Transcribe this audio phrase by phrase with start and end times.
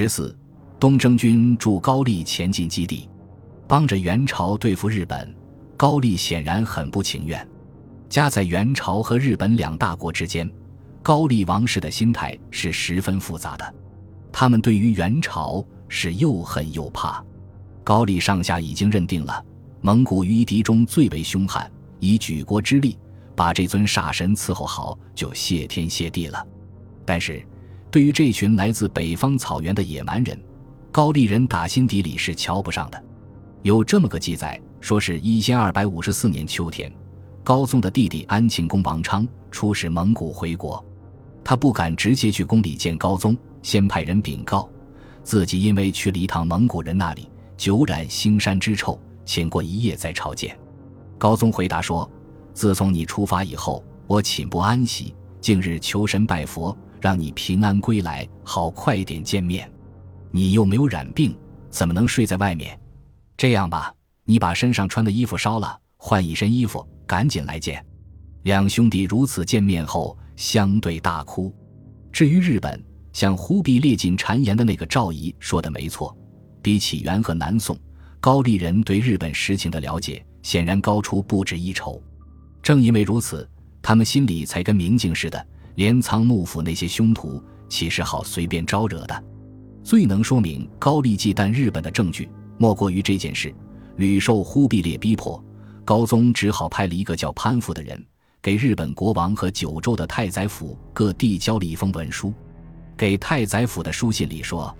[0.00, 0.34] 十四，
[0.78, 3.06] 东征军驻高丽前进基地，
[3.68, 5.36] 帮着元朝对付日本。
[5.76, 7.46] 高丽显然很不情愿。
[8.08, 10.50] 夹在元朝和日本两大国之间，
[11.02, 13.74] 高丽王室的心态是十分复杂的。
[14.32, 17.22] 他们对于元朝是又恨又怕。
[17.84, 19.44] 高丽上下已经认定了
[19.82, 22.98] 蒙古于敌中最为凶悍，以举国之力
[23.36, 26.42] 把这尊煞神伺候好，就谢天谢地了。
[27.04, 27.46] 但是，
[27.90, 30.40] 对于这群来自北方草原的野蛮人，
[30.92, 33.02] 高丽人打心底里是瞧不上的。
[33.62, 36.92] 有这么个记载，说是一千二百五十四年秋天，
[37.42, 40.82] 高宗的弟弟安庆公王昌出使蒙古回国，
[41.42, 44.68] 他不敢直接去宫里见高宗，先派人禀告
[45.24, 47.28] 自己因为去了一趟蒙古人那里。
[47.56, 50.58] 久染腥膻之臭，请过一夜再朝见。
[51.18, 52.10] 高宗回答说
[52.54, 59.70] ：“自从你出发以后，我寝不安息，近日求神拜佛，让你平安归来，好快点见面。
[60.30, 61.36] 你又没有染病，
[61.70, 62.78] 怎么能睡在外面？
[63.36, 63.92] 这样吧，
[64.24, 67.84] 你把身上穿的衣服烧了，换一身衣服，赶紧来见。”
[68.44, 71.54] 两兄弟如此见面后，相对大哭。
[72.12, 76.16] 至于日本，像忽必烈进谗言的那个赵仪说的没错。
[76.62, 77.76] 比起元和南宋，
[78.20, 82.02] 高丽人对日本实情的了解显然高出不止一筹。
[82.62, 83.48] 正因为如此，
[83.82, 85.46] 他们心里才跟明镜似的，
[85.80, 89.24] 镰仓幕府那些凶徒岂是好随便招惹的？
[89.82, 92.28] 最能说明高丽忌惮日本的证据，
[92.58, 93.50] 莫过于这件事：
[93.96, 95.42] 屡受忽必烈逼迫，
[95.82, 97.98] 高宗只好派了一个叫潘福的人，
[98.42, 102.30] 给日本国王和九州的太宰府各递交了一封文书。
[102.94, 104.76] 给太宰府的书信里说。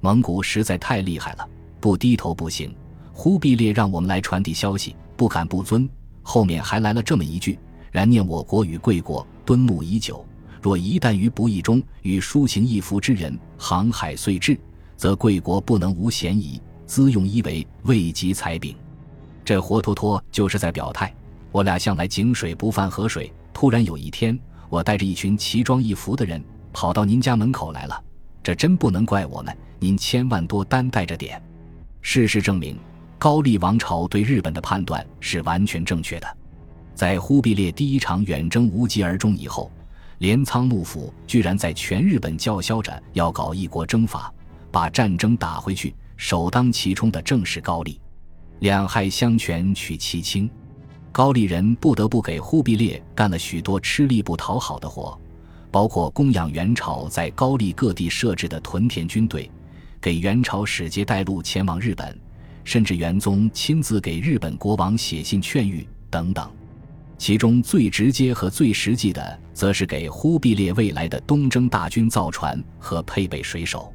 [0.00, 1.48] 蒙古实在太厉害了，
[1.78, 2.74] 不低头不行。
[3.12, 5.88] 忽必烈让我们来传递消息，不敢不遵。
[6.20, 7.56] 后面还来了这么一句
[7.92, 10.26] ：“然念我国与贵国敦睦已久，
[10.62, 14.56] 若一旦于不义中与抒情一服之人航海遂至，
[14.96, 18.74] 则贵国不能无嫌疑，资用一为未及才柄。”
[19.44, 21.12] 这活脱脱就是在表态：
[21.50, 26.40] 我俩向来井水不犯河水，突然有一天，我带着一群奇装异服的人
[26.72, 28.00] 跑到您家门口来了。
[28.40, 31.42] 这真不能怪我们，您千万多担待着点。
[32.02, 32.78] 事实证明，
[33.18, 36.36] 高丽王朝对日本的判断是完全正确的。
[36.94, 39.70] 在忽必烈第一场远征无疾而终以后，
[40.22, 44.32] 镰仓幕府居然在全日本叫嚣着要搞一国征伐，
[44.70, 45.92] 把战争打回去。
[46.16, 48.00] 首当其冲的正是高丽。
[48.60, 50.48] 两害相权取其轻，
[51.10, 55.20] 高丽人不得不给忽必烈干了许多吃力不讨好的活。
[55.72, 59.50] 包括供养元朝在高丽各地设置的屯田军队，
[60.00, 62.16] 给元朝使节带路前往日本，
[62.62, 66.48] 甚至元宗亲自给日本国王写信劝谕等等。
[67.18, 73.92] 其中最直接和最实际的，则是给忽必烈未来的东征大军造船和配备水手。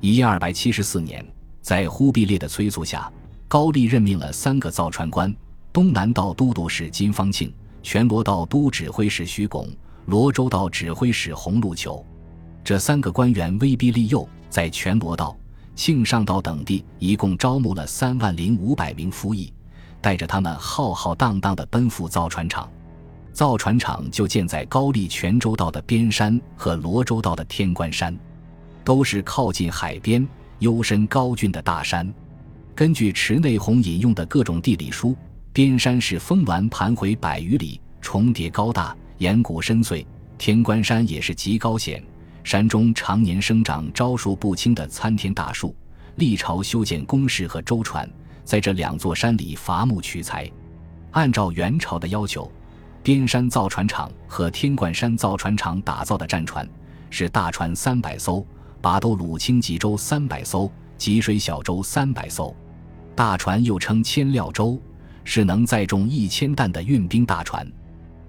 [0.00, 1.24] 一二百七十四年，
[1.60, 3.10] 在忽必烈的催促下，
[3.46, 5.34] 高丽任命了三个造船官：
[5.72, 9.68] 东南道都督使金方庆、全罗道都指挥使徐拱。
[10.06, 12.02] 罗州道指挥使洪禄求，
[12.64, 15.36] 这三个官员威逼利诱，在全罗道、
[15.74, 19.52] 庆尚道等地一共招募了三万零五百名夫役，
[20.00, 22.66] 带着他们浩浩荡荡地奔赴造船厂。
[23.38, 28.12] 造船厂就建在高丽泉州道的边山和罗州道的天关山，
[28.82, 30.26] 都是靠近海边、
[30.58, 32.12] 幽深高峻的大山。
[32.74, 35.14] 根据池内宏引用的各种地理书，
[35.52, 38.92] 边山是峰峦盘回百余里，重叠高大。
[39.18, 40.04] 岩谷深邃，
[40.36, 42.02] 天关山也是极高险，
[42.42, 45.72] 山中常年生长招数不清的参天大树。
[46.16, 48.10] 历朝修建工事和舟船，
[48.42, 50.50] 在这两座山里伐木取材。
[51.12, 52.50] 按照元朝的要求，
[53.08, 56.68] 边山造船厂和天关山造船厂打造的战船
[57.08, 58.46] 是大船三百艘，
[58.82, 62.54] 把斗鲁清吉舟三百艘，吉水小舟三百艘。
[63.16, 64.78] 大船又称千料舟，
[65.24, 67.66] 是能载重一千担的运兵大船。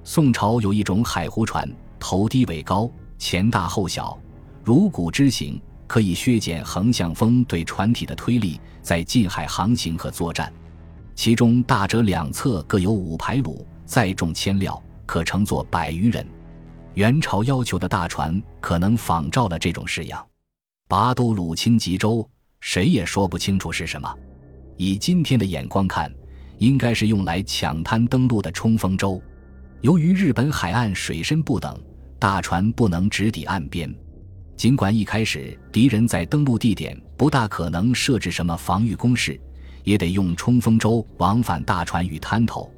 [0.06, 1.70] 宋朝有一种海湖船，
[2.00, 4.18] 头低尾高，前大后小，
[4.64, 10.50] 如鼓之形，可以削减横向风对船体的推力，在近海航行和作战。
[11.16, 16.24] 其中大者两侧各有五排橹，载重千料，可乘坐百余人。
[16.94, 20.24] 元朝要求的大船可能仿照了这种式样。
[20.88, 24.16] 拔都鲁清吉州，谁也说不清楚是什么。
[24.78, 26.14] 以今天的眼光看，
[26.60, 29.20] 应该是用来抢滩登陆的冲锋舟。
[29.82, 31.76] 由于日本海岸水深不等，
[32.20, 33.92] 大船不能直抵岸边。
[34.56, 39.42] 尽管一开始敌人在登陆地点不大可能设置什么防御工事，
[39.84, 42.72] 也得用冲锋舟往返大船与滩头，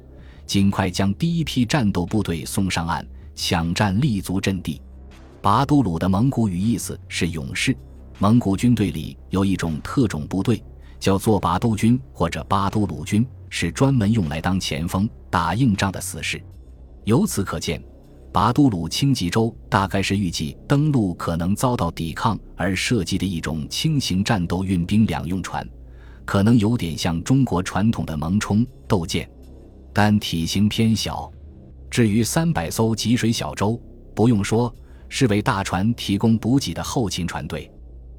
[0.52, 3.02] 尽快将第一批战斗部队送上岸，
[3.34, 4.78] 抢占立足阵地。
[5.40, 7.74] 拔都鲁的蒙古语意思是勇士，
[8.18, 10.62] 蒙古军队里有一种特种部队，
[11.00, 16.38] 叫做拔都军或者巴都鲁军，是专门用来当前锋、打硬仗的死士。
[17.04, 17.82] 由此可见，
[18.30, 25.66] 拔都鲁轻骑舟大概是预计登陆可能遭到抵抗而设计的一种轻型战斗运兵两用船，
[26.26, 29.26] 可能有点像中国传统的蒙冲斗舰，
[29.92, 31.30] 但体型偏小。
[31.90, 33.80] 至于三百艘吉水小舟，
[34.14, 34.74] 不用说，
[35.08, 37.70] 是为大船提供补给的后勤船队。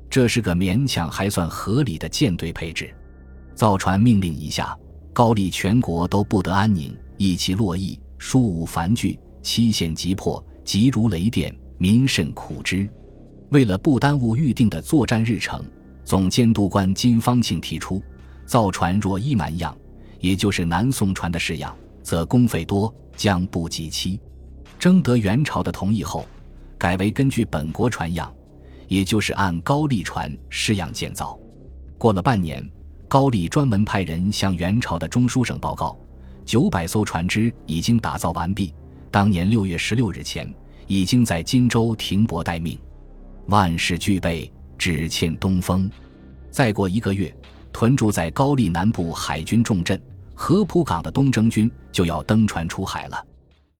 [0.09, 2.93] 这是个勉强还算合理的舰队配置。
[3.55, 4.77] 造船命令一下，
[5.11, 12.87] 高丽全国都不得安宁，意气落意，书务繁剧，期限急迫，急如雷电，民甚苦之。
[13.49, 15.63] 为了不耽误预定的作战日程，
[16.03, 18.01] 总监督官金方庆提出，
[18.45, 19.75] 造船若依满样，
[20.23, 24.17] 也就是南宋船的式样，则工费多，将不及期。
[24.79, 26.25] 征得元朝的同意后，
[26.77, 28.33] 改为根据本国船样。
[28.87, 31.37] 也就是按高丽船式样建造。
[31.97, 32.65] 过了半年，
[33.07, 35.97] 高丽专门派人向元朝的中书省报告，
[36.45, 38.73] 九百艘船只已经打造完毕。
[39.11, 40.53] 当年六月十六日前，
[40.87, 42.79] 已经在荆州停泊待命，
[43.47, 45.89] 万事俱备，只欠东风。
[46.49, 47.35] 再过一个月，
[47.71, 49.99] 屯驻在高丽南部海军重镇
[50.33, 53.25] 合浦港的东征军就要登船出海了。